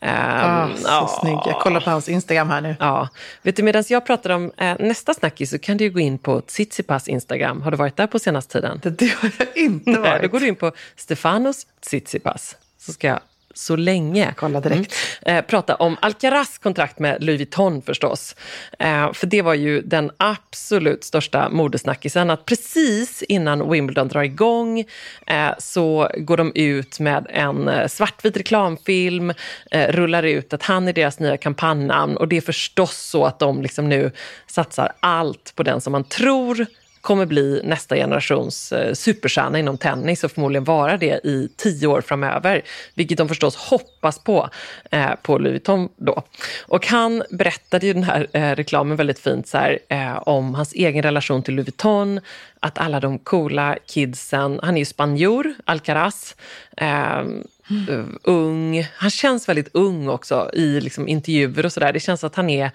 [0.00, 1.18] Eh, Ah, så ja.
[1.20, 1.38] snygg.
[1.46, 2.76] Jag kollar på hans Instagram här nu.
[2.80, 3.08] Ja,
[3.42, 6.40] vet du medan jag pratar om eh, nästa snackis så kan du gå in på
[6.40, 7.62] Tsitsipas Instagram.
[7.62, 8.80] Har du varit där på senaste tiden?
[8.82, 10.30] Det, det har jag inte Nej, då varit.
[10.30, 12.56] går du in på Stefanos Tsitsipas.
[12.78, 13.20] Så ska jag
[13.60, 14.94] så länge Kolla direkt.
[15.22, 15.38] Mm.
[15.38, 18.36] Eh, prata om Alcaraz kontrakt med Louis Vuitton förstås.
[18.78, 22.30] Eh, för det var ju den absolut största modesnackisen.
[22.30, 24.80] Att precis innan Wimbledon drar igång
[25.26, 29.32] eh, så går de ut med en eh, svartvit reklamfilm,
[29.70, 33.38] eh, rullar ut att han är deras nya kampanjnamn och det är förstås så att
[33.38, 34.12] de liksom nu
[34.46, 36.66] satsar allt på den som man tror
[37.00, 42.00] kommer bli nästa generations eh, superstjärna inom tennis och förmodligen vara det i tio år
[42.00, 42.62] framöver.
[42.94, 44.48] Vilket de förstås hoppas på,
[44.90, 46.22] eh, på Louis Vuitton då.
[46.66, 50.72] Och han berättade ju den här eh, reklamen väldigt fint så här, eh, om hans
[50.72, 52.20] egen relation till Louis Vuitton,
[52.60, 56.36] att alla de coola kidsen, han är ju spanjor, Alcaraz,
[56.76, 61.92] eh, eh, ung, han känns väldigt ung också i liksom, intervjuer och sådär.
[61.92, 62.70] Det känns att han är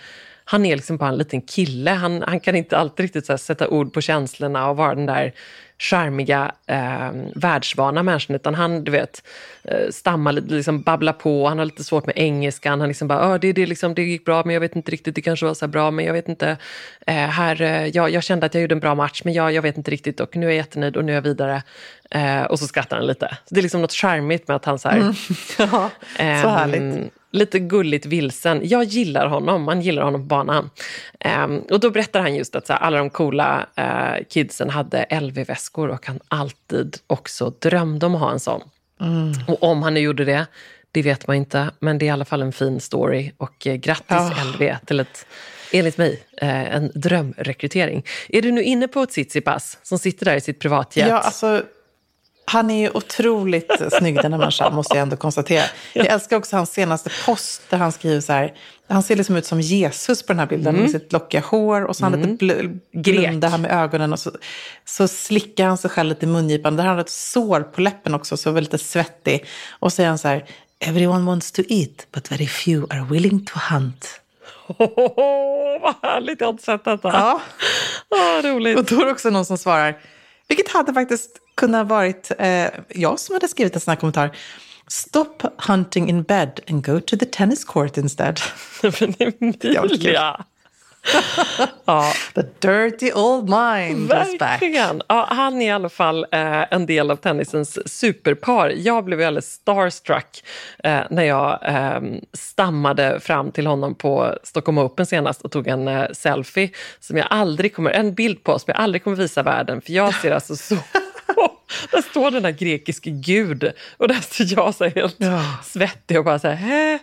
[0.45, 1.91] han är liksom bara en liten kille.
[1.91, 5.33] Han, han kan inte alltid riktigt här, sätta ord på känslorna och vara den där
[5.79, 8.35] charmiga, eh, världsvana människan.
[8.35, 9.23] Utan han, du vet,
[9.63, 11.47] eh, stammar lite, liksom babblar på.
[11.47, 12.79] Han har lite svårt med engelskan.
[12.79, 15.15] Han liksom bara, "Ja, det, det, liksom, det gick bra, men jag vet inte riktigt.
[15.15, 16.57] Det kanske var så bra, men jag vet inte.
[17.07, 19.61] Eh, här, eh, jag, jag kände att jag gjorde en bra match, men jag, jag
[19.61, 20.19] vet inte riktigt.
[20.19, 21.63] Och nu är jag jättenöjd och nu är jag vidare.
[22.11, 23.37] Eh, och så skrattar han lite.
[23.45, 24.99] Så det är liksom något charmigt med att han så här,
[25.57, 27.11] Ja, så Ehm, härligt.
[27.35, 28.61] Lite gulligt vilsen.
[28.63, 30.69] Jag gillar honom, man gillar honom på banan.
[31.45, 35.05] Um, och då berättar han just att så här, alla de coola uh, kidsen hade
[35.21, 38.61] LV-väskor och han alltid också drömde om att ha en sån.
[39.01, 39.33] Mm.
[39.47, 40.45] Och om han nu gjorde det,
[40.91, 43.31] det vet man inte, men det är i alla fall en fin story.
[43.37, 44.53] Och eh, grattis oh.
[44.53, 45.25] LV till ett,
[45.71, 48.05] enligt mig, eh, en drömrekrytering.
[48.29, 51.07] Är du nu inne på ett Tsitsipas som sitter där i sitt privatjet?
[51.09, 51.63] Ja, alltså,
[52.45, 55.63] han är ju otroligt snygg den här människan, måste jag ändå konstatera.
[55.93, 58.53] Jag älskar också hans senaste post där han skriver så här,
[58.87, 60.81] han ser liksom ut som Jesus på den här bilden mm.
[60.81, 62.31] med sitt lockiga hår och så har han mm.
[62.31, 64.31] lite bl blunda här med ögonen och så,
[64.85, 66.75] så slickar han sig själv lite i mungipan.
[66.75, 69.45] Där har han ett sår på läppen också, så lite svettig.
[69.69, 70.45] Och så säger han så här,
[70.79, 74.21] Everyone wants to eat, but very few are willing to hunt.
[74.67, 77.09] Oh, vad härligt, jag har inte sett detta.
[77.13, 77.41] Ja.
[78.09, 78.77] Oh, roligt.
[78.77, 79.97] Och då är det också någon som svarar,
[80.47, 84.37] vilket hade faktiskt kunnat varit eh, jag som hade skrivit en sån här kommentar.
[84.87, 88.39] Stop hunting in bed and go to the tennis court instead.
[88.99, 90.45] Men Emilia!
[91.85, 92.13] ja.
[92.33, 94.07] The dirty old mind
[94.39, 94.61] back.
[95.07, 98.73] Ja, han är i alla fall eh, en del av tennisens superpar.
[98.75, 100.43] Jag blev alldeles starstruck
[100.83, 102.01] eh, när jag eh,
[102.33, 107.27] stammade fram till honom på Stockholm Open senast och tog en eh, selfie som jag
[107.29, 110.55] aldrig kommer, en bild på som jag aldrig kommer visa världen för jag ser alltså
[110.55, 110.75] så
[111.91, 115.43] där står den där grekiske gud och där står jag så helt ja.
[115.63, 116.99] svettig och bara så här,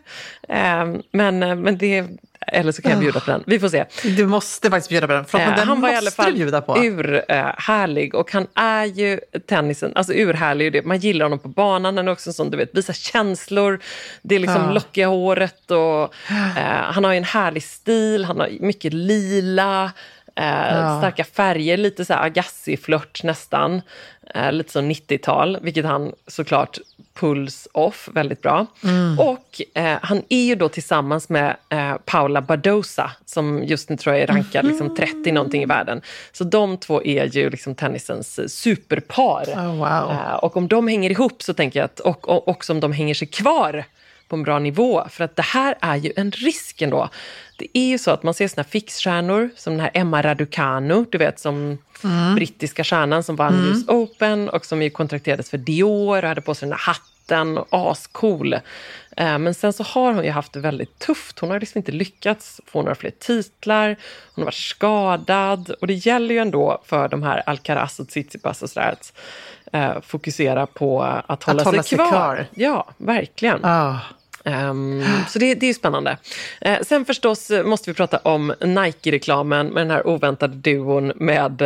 [0.49, 2.07] ähm, men, eh, men det
[2.47, 3.43] eller så kan jag bjuda på den.
[3.47, 3.85] Vi får se.
[4.03, 5.25] Du måste faktiskt bjuda på den.
[5.25, 6.79] För eh, den han var i alla fall bjuda på.
[6.79, 8.15] urhärlig.
[8.15, 10.73] Eh, och han är ju tennisen, alltså urhärlig.
[10.73, 10.83] Det.
[10.83, 11.97] Man gillar honom på banan.
[11.97, 13.81] Han är också en sån, du vet, visar känslor.
[14.23, 14.73] Det är liksom ja.
[14.73, 18.25] lockiga håret och eh, han har ju en härlig stil.
[18.25, 19.93] Han har mycket lila.
[20.37, 20.99] Eh, ja.
[20.99, 23.83] Starka färger, lite så Agassi-flört nästan.
[24.35, 26.79] Eh, lite som 90-tal, vilket han såklart
[27.15, 28.67] pulls off väldigt bra.
[28.85, 29.19] Mm.
[29.19, 34.15] Och eh, han är ju då tillsammans med eh, Paula Badosa som just nu tror
[34.15, 35.35] jag är rankad liksom 30 mhm.
[35.35, 36.03] någonting i världen.
[36.33, 39.45] Så de två är ju liksom tennisens superpar.
[39.47, 40.11] Oh, wow.
[40.11, 42.93] eh, och om de hänger ihop så tänker jag att, och, och också om de
[42.93, 43.85] hänger sig kvar
[44.33, 45.05] på en bra nivå.
[45.11, 47.09] För att det här är ju en risk ändå.
[47.57, 51.19] Det är ju så att man ser såna fixstjärnor som den här Emma Raducanu, du
[51.19, 52.35] vet som mm.
[52.35, 53.71] brittiska stjärnan som vann mm.
[53.71, 57.59] US Open och som ju kontrakterades för Dior och hade på sig den här hatten
[57.59, 58.53] och ascool.
[59.17, 61.39] Eh, men sen så har hon ju haft det väldigt tufft.
[61.39, 63.97] Hon har liksom inte lyckats få några fler titlar.
[64.35, 68.63] Hon har varit skadad och det gäller ju ändå för de här Alcaraz och Tsitsipas
[68.63, 69.13] och sådär att
[69.73, 72.07] eh, fokusera på att hålla, att hålla sig, kvar.
[72.07, 72.47] sig, kvar.
[72.55, 73.65] Ja, verkligen.
[73.65, 73.97] Oh.
[74.45, 76.17] Um, så det, det är spännande.
[76.67, 81.63] Uh, sen förstås måste vi prata om Nike-reklamen med den här oväntade duon med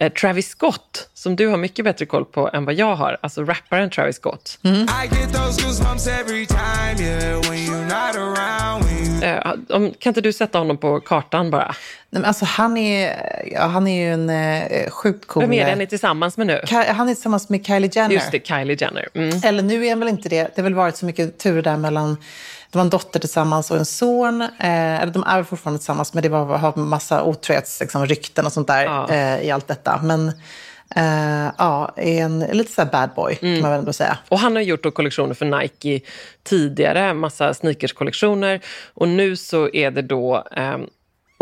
[0.00, 3.16] uh, Travis Scott som du har mycket bättre koll på än vad jag har.
[3.20, 4.58] Alltså rapparen Travis Scott.
[4.62, 4.82] Mm.
[9.22, 11.74] Uh, kan inte du sätta honom på kartan bara?
[12.12, 13.16] Nej, men alltså, han, är,
[13.52, 15.42] ja, han är ju en uh, sjukt cool...
[15.42, 16.60] Vem är det han är tillsammans med nu?
[16.70, 18.14] han är tillsammans med Kylie Jenner.
[18.14, 19.08] Just det, Kylie Jenner.
[19.14, 19.40] Mm.
[19.44, 20.42] Eller nu är han väl inte det.
[20.42, 22.16] Det har väl varit så mycket tur där mellan
[22.70, 24.42] de har en dotter tillsammans och en son.
[24.42, 28.66] Eh, eller de är fortfarande tillsammans, men det var, har massa otrohetsrykten liksom, och sånt
[28.66, 29.08] där ja.
[29.10, 30.00] eh, i allt detta.
[30.02, 30.32] Men
[30.96, 33.54] Uh, ja, är en lite så bad boy mm.
[33.54, 34.18] kan man väl ändå säga.
[34.28, 36.00] Och han har gjort kollektioner för Nike
[36.42, 38.60] tidigare, massa sneakerskollektioner.
[38.94, 40.86] Och nu så är det då, um,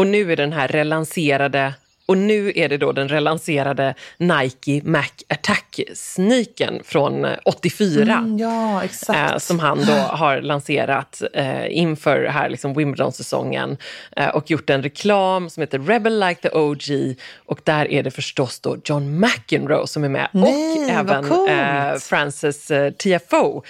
[0.00, 1.74] och nu är den här relanserade
[2.06, 8.02] och nu är det då den relanserade Nike Mac Attack-sneakern från 84.
[8.02, 9.32] Eh, mm, ja, exakt.
[9.32, 13.76] Eh, som han då har lanserat eh, inför här liksom Wimbledon-säsongen.
[14.16, 17.16] Eh, och gjort en reklam som heter Rebel Like the OG.
[17.46, 20.28] Och där är det förstås då John McEnroe som är med.
[20.32, 23.62] Nej, och även eh, Frances eh, TFO.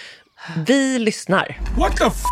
[0.66, 1.58] Vi lyssnar.
[1.78, 2.22] What the f...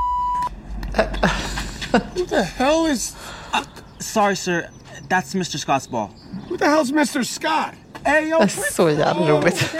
[1.92, 3.16] Who the hell is...
[3.54, 3.60] Uh,
[4.08, 4.68] sorry sir.
[5.08, 5.58] That's Mr.
[5.58, 6.10] Scott's ball.
[6.48, 7.24] Who the hell's Mr.
[7.24, 7.74] Scott?
[8.04, 9.74] Hey, yo, That's så jävla roligt.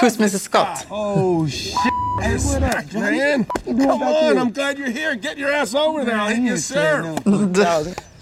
[0.00, 0.38] Who's Mrs.
[0.38, 0.86] Scott?
[0.90, 1.74] Oh, shit.
[2.22, 3.44] Hey, what up, man?
[3.64, 5.14] Come on, I'm glad you're here.
[5.14, 6.16] Get your ass over there.
[6.16, 7.02] I'll hit you, sir.
[7.26, 7.44] all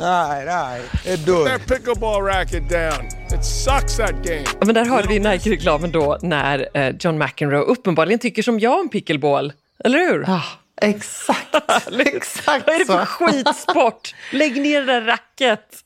[0.01, 0.83] right, all right.
[1.05, 1.45] Let's do it.
[1.45, 3.07] That pickleball racket down.
[3.33, 4.45] It sucks that game.
[4.66, 8.88] men där hörde vi Nike-reklamen då när eh, John McEnroe uppenbarligen tycker som jag om
[8.88, 9.53] pickleball.
[9.85, 10.25] Eller hur?
[10.29, 10.42] Ah.
[10.80, 11.54] Exakt,
[11.98, 14.14] exakt Vad är det för skitsport?
[14.32, 15.85] Lägg ner det där racket.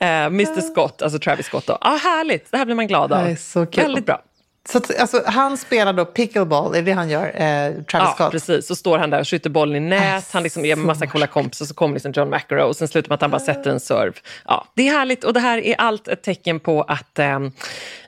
[0.00, 1.66] Eh, Mr Scott, alltså Travis Scott.
[1.66, 1.78] Då.
[1.80, 3.24] Ah, härligt, det här blir man glad av.
[3.24, 3.82] Det är så kul.
[3.84, 4.22] Väldigt bra.
[4.72, 8.30] Så alltså, han spelar då pickleball, är det han gör, eh, Travis Ja, Scott?
[8.30, 8.66] precis.
[8.66, 10.32] Så står han där och skjuter bollen i nät.
[10.32, 11.66] Han liksom ger en massa coola kompisar.
[11.66, 14.12] Så kommer liksom John McEnroe och sen slutar med att han bara sätter en serve.
[14.44, 17.38] Ja, det är härligt och det här är allt ett tecken på att eh,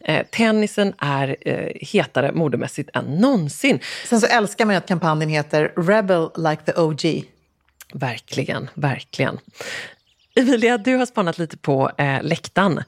[0.04, 3.80] eh, tennisen är eh, hetare modemässigt än någonsin.
[4.08, 7.24] Sen så älskar man ju att kampanjen heter Rebel like the OG.
[7.92, 9.38] Verkligen, verkligen.
[10.34, 12.82] Emilia, du har spanat lite på eh, läktaren.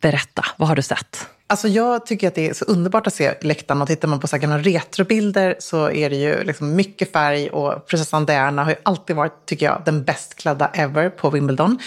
[0.00, 1.26] Berätta, vad har du sett?
[1.46, 4.26] Alltså jag tycker att det är så underbart att se läktaren och tittar man på
[4.26, 8.70] så här gamla retrobilder så är det ju liksom mycket färg och prinsessan Diana har
[8.70, 11.78] ju alltid varit, tycker jag, den bäst klädda ever på Wimbledon.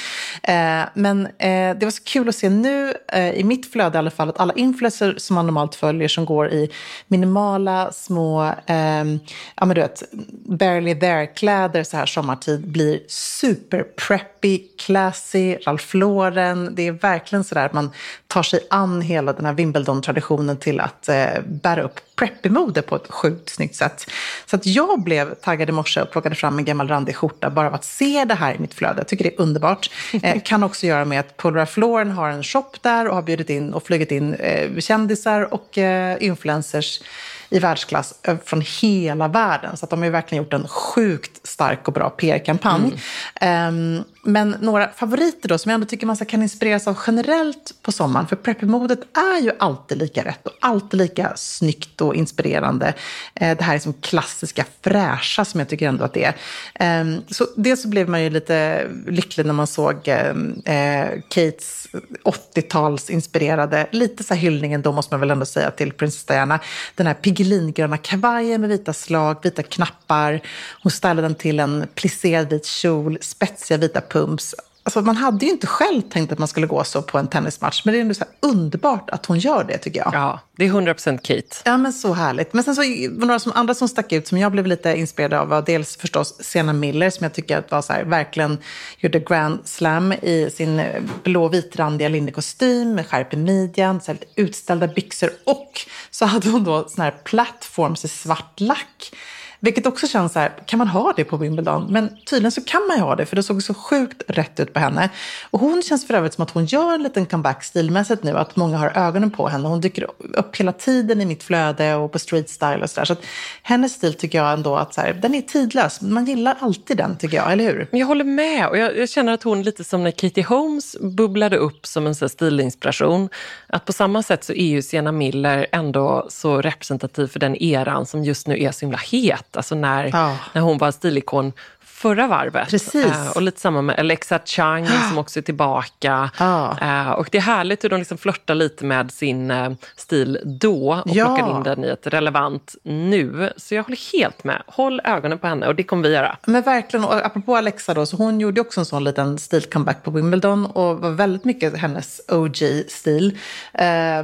[0.44, 4.00] Eh, men eh, det var så kul att se nu, eh, i mitt flöde i
[4.00, 6.72] alla fall, att alla influencers som man normalt följer som går i
[7.08, 9.20] minimala små, ehm,
[9.56, 10.04] ja men du vet,
[10.46, 16.76] barely there-kläder så här sommartid blir super preppy, classy, Ralph Lauren.
[16.76, 17.92] Det är verkligen så där att man
[18.28, 23.12] tar sig an hela den här Wimbledon-traditionen till att eh, bära upp preppy-mode på ett
[23.12, 24.06] sjukt snyggt sätt.
[24.46, 27.68] Så att jag blev taggad i morse och plockade fram en gammal randig skjorta bara
[27.68, 28.98] av att se det här i mitt flöde.
[28.98, 29.90] Jag tycker det är underbart.
[30.24, 33.22] Eh, kan också göra med att Paul Ralph Lauren har en shop där och har
[33.22, 37.02] bjudit in och flugit in eh, kändisar och eh, influencers
[37.50, 39.78] i världsklass eh, från hela världen.
[39.78, 42.94] Så att de har verkligen gjort en sjukt stark och bra PR-kampanj.
[43.42, 47.92] Ehm, men några favoriter då som jag ändå tycker man kan inspireras av generellt på
[47.92, 48.28] sommaren.
[48.28, 52.94] För preppy-modet är ju alltid lika rätt och alltid lika snyggt och inspirerande.
[53.36, 56.36] Eh, det här är som klassiska fräscha som jag tycker ändå att det är.
[56.76, 60.30] Ehm, så dels så blev man ju lite lycklig när man såg eh,
[60.66, 61.88] eh, Kates
[62.24, 66.60] 80-talsinspirerade, lite så här hyllningen då måste man väl ändå säga till prinsessa Diana.
[66.96, 70.42] Den här pigelingröna kavajen med vita slag, vita knappar.
[70.84, 74.56] Hon ställde den till en plisserad vit kjol, spetsiga vita pumps.
[74.88, 77.82] Alltså man hade ju inte själv tänkt att man skulle gå så på en tennismatch,
[77.86, 80.14] men det är ändå så underbart att hon gör det tycker jag.
[80.14, 81.56] Ja, det är 100% Kate.
[81.66, 82.54] Ja, men så härligt.
[82.54, 85.34] Men sen så var några som, andra som stack ut som jag blev lite inspirerad
[85.34, 88.58] av var dels förstås Sienna Miller som jag tycker att var så här, verkligen
[88.98, 94.20] gjorde grand slam i sin eh, blå vitrandiga linnekostym med skärp i midjan, så här
[94.20, 95.72] lite utställda byxor och
[96.12, 99.12] så hade hon då sån här plattforms i svart lack.
[99.60, 101.88] Vilket också känns så här, kan man ha det på Wimbledon?
[101.90, 104.74] Men tydligen så kan man ju ha det, för det såg så sjukt rätt ut
[104.74, 105.10] på henne.
[105.50, 108.56] Och hon känns för övrigt som att hon gör en liten comeback stilmässigt nu, att
[108.56, 109.68] många har ögonen på henne.
[109.68, 113.06] Hon dyker upp hela tiden i mitt flöde och på street style och sådär.
[113.06, 113.26] Så att
[113.64, 116.02] hennes stil tycker jag ändå att så här, den är tidlös.
[116.02, 117.88] Man gillar alltid den tycker jag, eller hur?
[117.92, 121.58] Jag håller med och jag, jag känner att hon lite som när Katie Holmes bubblade
[121.58, 123.30] upp som en så här stilinspiration.
[123.68, 128.06] Att på samma sätt så är ju Sienna Miller ändå så representativ för den eran
[128.06, 129.47] som just nu är så himla het.
[129.56, 130.36] Alltså när, Ja.
[130.54, 131.54] när hon var stilikon
[131.98, 132.70] förra varvet.
[132.70, 133.06] Precis.
[133.06, 136.30] Eh, och lite samma med Alexa Chang som också är tillbaka.
[136.40, 136.78] Ja.
[136.82, 141.02] Eh, och det är härligt hur de liksom flörtar lite med sin eh, stil då
[141.06, 141.26] och Ja.
[141.26, 143.54] plockar in den i ett relevant nu.
[143.58, 144.62] Så jag håller helt med.
[144.68, 146.38] Håll ögonen på henne och det kommer vi göra.
[146.46, 150.12] Men verkligen, och apropå Alexa då, så hon gjorde också en sån liten stil-comeback på
[150.12, 153.38] Wimbledon och var väldigt mycket hennes OG-stil.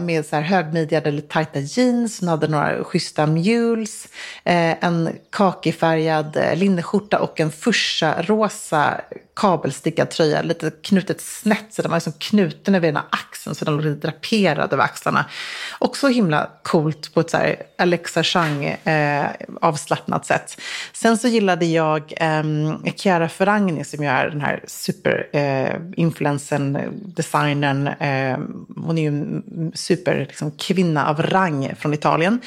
[0.01, 4.07] Med så här högmidjade, lite tajta jeans, hon hade några schyssta mules,
[4.43, 9.01] en kakifärgad linneskjorta och en fuchsia-rosa
[9.35, 13.75] kabelstickad tröja, lite knutet snett, så den var liksom knuten över ena axeln, så den
[13.75, 15.25] låg lite draperad över axlarna.
[15.79, 19.25] Också himla coolt på ett så här Alexa Chang eh,
[19.61, 20.61] avslappnat sätt.
[20.93, 22.43] Sen så gillade jag eh,
[22.95, 27.87] Chiara Ferragni som ju är den här superinfluencern, eh, designern.
[27.87, 28.37] Eh,
[28.75, 32.39] hon är ju en superkvinna liksom, kvinna av rang från Italien.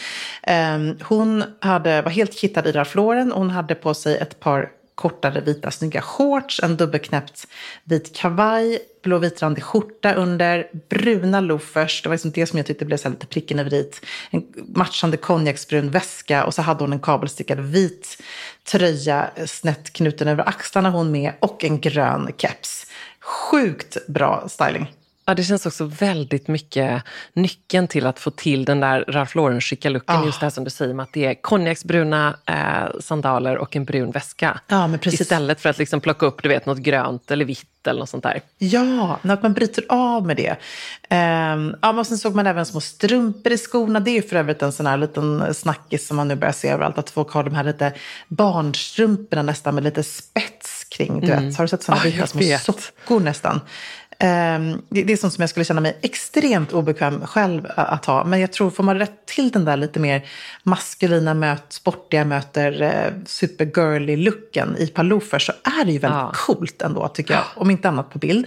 [0.42, 3.33] Eh, hon hade, var helt kittad i Ralph Lauren.
[3.33, 7.46] Hon hade på sig ett par kortare vita snygga shorts, en dubbelknäppt
[7.85, 12.85] vit kavaj, blå vitrandig skjorta under, bruna loafers, det var liksom det som jag tyckte
[12.85, 17.00] blev så lite pricken över dit, en matchande konjaksbrun väska och så hade hon en
[17.00, 18.22] kabelstickad vit
[18.64, 22.87] tröja snett knuten över axlarna hon med och en grön keps.
[23.20, 24.95] Sjukt bra styling.
[25.29, 29.89] Ja, det känns också väldigt mycket nyckeln till att få till den där Ralph Lauren-skicka
[29.89, 30.17] looken.
[30.17, 30.27] Ah.
[30.27, 33.85] Just det här som du säger med att det är konjaksbruna eh, sandaler och en
[33.85, 34.61] brun väska.
[34.69, 35.21] Ja, men precis.
[35.21, 38.23] Istället för att liksom plocka upp du vet, något grönt eller vitt eller något sånt
[38.23, 38.41] där.
[38.59, 40.57] Ja, att man bryter av med det.
[41.09, 44.01] Ehm, ja, men sen såg man även små strumpor i skorna.
[44.01, 46.99] Det är för övrigt en sån här liten snackis som man nu börjar se överallt.
[46.99, 47.93] Att folk har de här lite
[48.29, 51.21] barnstrumporna nästan med lite spets kring.
[51.21, 51.57] Du vet.
[51.57, 53.61] Har du sett såna vita jag små sockor nästan?
[54.18, 58.24] Ehm, det, är sånt som jag skulle känna mig extremt obekväm själv att ha.
[58.24, 60.24] Men jag tror, får man rätt till den där lite mer
[60.62, 66.33] maskulina möt, sportiga möter eh, supergirly looken i par så är det ju väldigt Ja.
[66.35, 67.44] coolt ändå tycker jag.
[67.55, 68.46] Om inte annat på bild.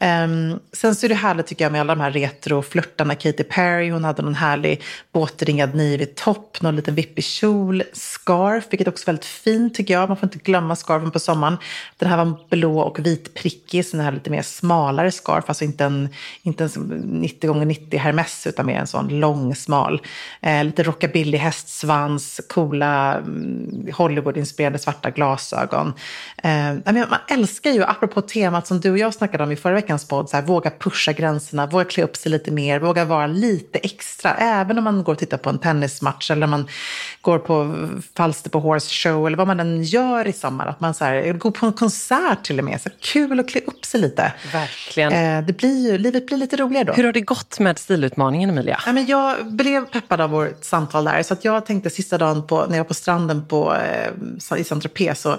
[0.00, 3.14] Ehm, sen så är det härligt tycker jag med alla de här retro-flörtarna.
[3.14, 8.88] Katy Perry, hon hade någon härlig båtringad nivig topp, någon liten vippig kjol, scarf, vilket
[8.88, 10.08] också är väldigt fint tycker jag.
[10.08, 11.56] Man får inte glömma scarfen på sommaren.
[11.98, 14.42] Den här var blå och vit prickig, så den här lite mer
[15.02, 16.08] smalare scarf, alltså inte en,
[16.42, 20.00] inte en 90x90 Hermes utan mer en sån lång, smal.
[20.40, 25.92] Eh, lite rockabilly hästsvans, coola mm, Hollywood-inspirerade svarta glasögon.
[26.42, 30.08] Eh, man älskar ju, apropå temat som du och jag snackade om i förra veckans
[30.08, 33.78] podd, så här, våga pusha gränserna, våga klä upp sig lite mer, våga vara lite
[33.78, 34.34] extra.
[34.34, 36.68] Även om man går och tittar på en tennismatch eller man
[37.20, 40.66] går på Falsterbo Horse Show eller vad man än gör i sommar.
[40.66, 42.80] Att man så här, går på en konsert till och med.
[42.80, 44.32] Så kul att klä upp sig lite.
[44.52, 44.91] Verkligen.
[44.98, 46.92] Eh, det blir ju, livet blir lite roligare då.
[46.92, 48.80] Hur har det gått med stilutmaningen, Emilia?
[48.86, 51.22] Ja, men jag blev peppad av vårt samtal där.
[51.22, 54.64] Så att jag tänkte sista dagen på, när jag var på stranden på, eh, i
[54.64, 55.38] Saint-Tropez så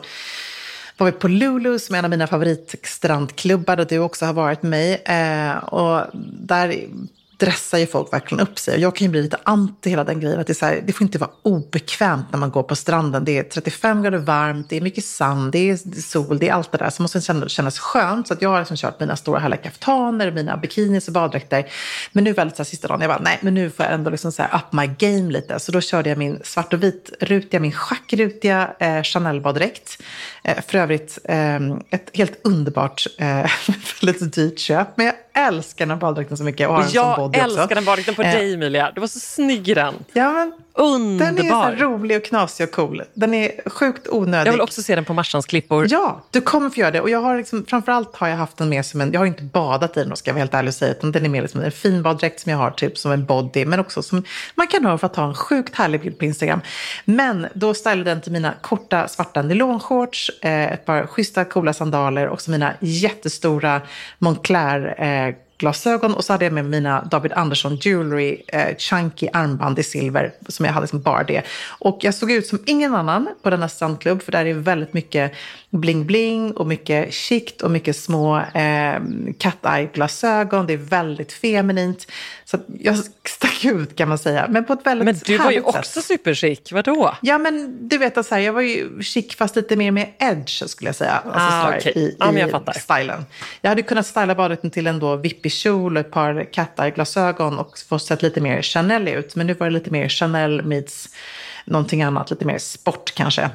[0.97, 4.63] var vi på Lulu som är en av mina favoritstrandklubbar och du också har varit
[4.63, 5.03] med mig.
[5.05, 6.05] Eh, och
[6.39, 6.75] där
[7.45, 8.73] dressar ju folk verkligen upp sig.
[8.73, 10.39] Och jag kan ju bli lite anti hela den grejen.
[10.39, 13.25] Att det, är så här, det får inte vara obekvämt när man går på stranden.
[13.25, 16.71] Det är 35 grader varmt, det är mycket sand, det är sol, det är allt
[16.71, 16.89] det där.
[16.89, 18.27] Så måste det kännas, skönt.
[18.27, 21.65] Så att jag har liksom kört mina stora härliga kaftaner, mina bikinis och baddräkter.
[22.11, 24.09] Men nu väldigt så här, sista dagen, jag bara, nej, men nu får jag ändå
[24.09, 25.59] liksom så här, up my game lite.
[25.59, 30.01] Så då körde jag min svart och vit-rutiga, min schackrutiga eh, Chanel-baddräkt.
[30.43, 31.55] Eh, för övrigt eh,
[31.89, 33.51] ett helt underbart, eh,
[34.01, 34.87] väldigt dyrt köp.
[34.97, 37.59] Men jag älskar den här baddräkten så mycket och har en sån Jag också.
[37.59, 38.91] älskar den baddräkten på Eh, dig, Emilia.
[38.95, 39.93] Du var så snygg i den.
[40.13, 41.71] Ja, men den är så Underbar.
[41.71, 43.03] rolig och knasig och cool.
[43.13, 44.47] Den är sjukt onödig.
[44.47, 45.87] Jag vill också se den på Marsans klippor.
[45.89, 47.01] Ja, du kommer få göra det.
[47.01, 49.43] Och jag har liksom, framförallt har jag haft den med som en, jag har inte
[49.43, 51.61] badat i den ska jag vara helt ärlig och säga, utan den är mer liksom
[51.61, 54.23] en fin baddräkt som jag har typ som en body, men också som
[54.55, 56.61] man kan ha för att ta en sjukt härlig bild på Instagram.
[57.05, 62.27] Men då stylade den till mina korta svarta nylonshorts, eh, ett par schyssta coola sandaler
[62.27, 63.81] och så mina jättestora
[64.19, 69.79] Moncler eh, glasögon och så hade jag med mina David Andersson Jewelry eh, chunky armband
[69.79, 71.43] i silver som jag hade som bara det.
[71.79, 75.33] Och jag såg ut som ingen annan på denna strandklubb för där är väldigt mycket
[75.73, 78.95] bling-bling och mycket chict och mycket små eh,
[79.37, 80.67] cat-eye-glasögon.
[80.67, 82.07] Det är väldigt feminint.
[82.45, 82.97] Så jag
[83.29, 86.05] stack ut kan man säga, men på ett väldigt Men du var ju också sätt.
[86.05, 86.71] superchic.
[86.71, 87.15] Vadå?
[87.21, 90.13] Ja, men du vet att så här, jag var ju chic fast lite mer med
[90.19, 91.11] edge skulle jag säga.
[91.11, 91.91] Alltså, Ah, här, okej.
[91.95, 92.73] i, Ja, men jag fattar.
[92.73, 93.25] stylen.
[93.61, 97.79] Jag hade kunnat styla baddräkten till en då vippig kjol och ett par cat-eye-glasögon och
[97.89, 99.35] få sett lite mer Chanel ut.
[99.35, 101.09] Men nu var det lite mer Chanel meets
[101.65, 103.49] någonting annat, lite mer sport kanske.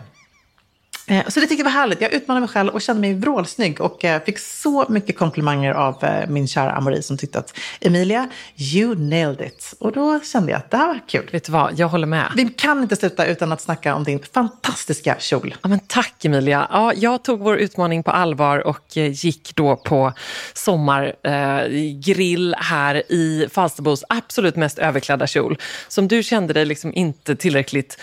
[1.08, 2.00] Eh, Så det tyckte jag var härligt.
[2.00, 6.04] Jag utmanade mig själv och kände mig vrålsnygg och eh, fick så mycket komplimanger av
[6.04, 9.74] eh, min kära Amori som tyckte att Emilia, you nailed it.
[9.78, 11.28] Och då kände jag att det här var kul.
[11.32, 12.32] Vet du vad, jag håller med.
[12.36, 15.54] Vi kan inte sluta utan att snacka om din fantastiska kjol.
[15.62, 16.68] Ja, men tack Emilia.
[16.72, 20.12] Ja, jag tog vår utmaning på allvar och gick då på
[20.54, 25.58] sommargrill eh, här i Falsterbos absolut mest överklädda kjol.
[25.88, 27.98] Som du kände dig liksom inte tillräckligt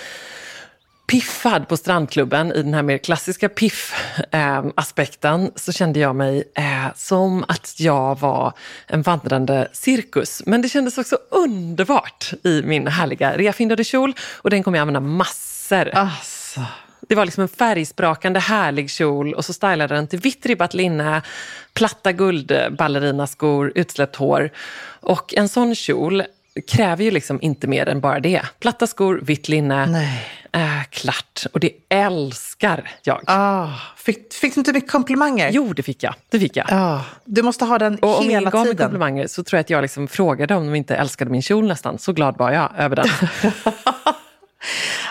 [1.08, 7.46] piffad på strandklubben i den här mer klassiska piff-aspekten så kände jag mig eh, som
[7.48, 8.54] att jag var
[8.88, 10.44] en vandrande cirkus.
[10.46, 15.00] Men det kändes också underbart i min härliga reafindade kjol och den kommer jag använda
[15.00, 15.90] massor.
[15.90, 16.62] Alltså.
[17.08, 21.22] Det var liksom en färgsprakande härlig kjol och så stylade den till vitt ribbat linne,
[21.74, 24.50] platta guldballerinaskor, utsläppt hår.
[25.00, 26.24] Och en sån kjol
[26.68, 28.42] kräver ju liksom inte mer än bara det.
[28.60, 30.10] Platta skor, vitt linne,
[30.52, 31.46] äh, klart.
[31.54, 33.22] Och det älskar jag.
[33.28, 35.50] Ah, fick, fick du inte mycket komplimanger?
[35.52, 36.16] Jo, det fick jag.
[36.30, 36.68] Det fick jag.
[36.70, 38.86] Ah, du måste ha den Och om hela ingen gav mig tiden.
[38.86, 41.98] komplimanger så tror jag att jag liksom frågade om de inte älskade min kjol nästan.
[41.98, 43.08] Så glad var jag över den.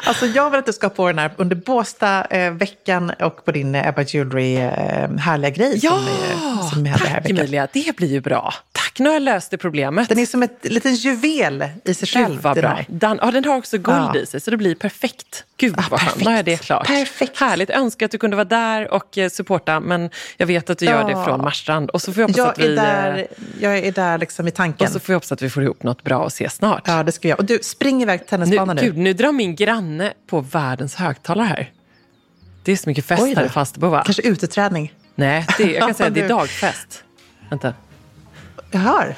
[0.06, 3.88] Alltså jag vill att du ska på den här under Båstad-veckan och på din eh,
[3.88, 7.38] Ebba Jewelry eh, härliga grej ja, som, eh, som vi hade här veckan.
[7.38, 7.68] Emilia.
[7.72, 8.54] Det blir ju bra.
[8.72, 10.08] Tack, nu har jag löst det problemet.
[10.08, 12.34] Den är som ett liten juvel i sig själv.
[12.34, 12.78] Gud vad bra.
[12.88, 14.16] Den, ja, den har också guld Ja.
[14.16, 15.44] i sig så det blir perfekt.
[15.56, 16.64] Gud Ah, vad skönt, nu jag det perfekt.
[16.66, 16.86] klart.
[16.86, 17.40] Perfekt.
[17.40, 20.84] Härligt, önskar att du kunde vara där och eh, supporta men jag vet att du
[20.86, 21.18] gör Ja.
[21.18, 21.90] det från Marstrand.
[21.90, 23.24] Och så får jag hoppas att Jag är vi, där, eh,
[23.60, 24.86] jag är där liksom i tanken.
[24.86, 26.82] och så får jag hoppas att vi får ihop något bra och ses snart.
[26.86, 27.38] Ja, det ska jag.
[27.38, 28.82] Och du, spring iväg till nu, tennisbanan nu.
[28.82, 31.70] Gud, nu drar min granne på världens högtalare här.
[32.64, 34.02] Det är så mycket fest här i Falsterbo va?
[34.04, 34.92] Kanske uteträning.
[35.14, 37.04] Nej, det, jag kan säga att det är dagfest.
[37.50, 37.74] Vänta.
[38.74, 39.14] Jag hör.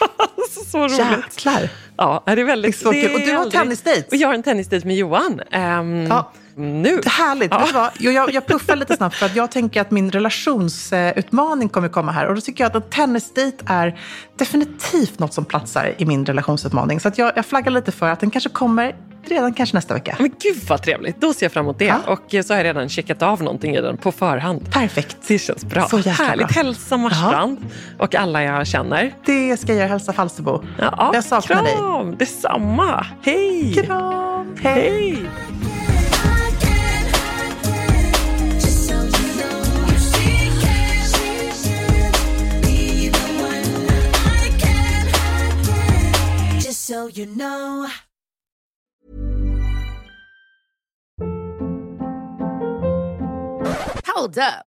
[0.70, 0.98] så roligt.
[0.98, 1.68] Jäklar.
[1.96, 2.84] Ja, det är väldigt...
[2.84, 3.14] Det är kul.
[3.14, 4.04] Och du har aldrig- tennisdejt.
[4.10, 5.40] Och jag har en tennisdejt med Johan.
[5.50, 6.32] Ehm, Ja.
[6.56, 7.00] Nu.
[7.06, 7.50] Härligt.
[7.52, 7.58] Ja.
[7.58, 7.90] Vet du vad?
[7.98, 12.12] Jag, jag, jag puffar lite snabbt för att jag tänker att min relationsutmaning kommer komma
[12.12, 12.26] här.
[12.26, 13.98] Och då tycker jag att en tennisdejt är
[14.38, 17.00] definitivt något som platsar i min relationsutmaning.
[17.00, 20.16] Så att jag, jag flaggar lite för att den kanske kommer redan kanske nästa vecka.
[20.18, 21.20] Men gud vad trevligt.
[21.20, 21.84] Då ser jag fram emot det.
[21.84, 21.96] Ja.
[22.06, 24.72] Och eh, så har jag redan checkat av någonting i den på förhand.
[24.72, 25.16] Perfekt.
[25.26, 25.88] Det känns bra.
[25.88, 26.48] Så Härligt.
[26.48, 26.62] bra.
[26.62, 27.58] Hälsa Marstrand
[27.98, 29.14] och alla jag känner.
[29.26, 29.88] Det ska jag göra.
[29.88, 30.64] Hälsa Falsterbo.
[30.78, 31.74] Ja, jag saknar dig.
[31.82, 32.16] Kram.
[32.16, 33.06] Detsamma.
[33.22, 33.74] Hej!
[33.74, 34.56] Kram.
[34.62, 35.26] Hej!
[38.60, 39.62] Just so you know,
[39.98, 41.02] she can
[42.62, 43.72] be the one
[44.14, 45.04] I can.
[46.60, 47.88] Just so you know.
[54.06, 54.71] Hold up.